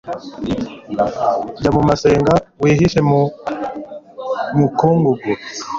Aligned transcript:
jya 1.59 1.69
mu 1.75 1.81
masenga, 1.89 2.33
wihishe 2.61 2.99
mu 3.09 3.21
mukungugu 4.57 5.31